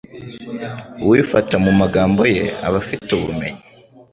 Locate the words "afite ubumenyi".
2.83-3.63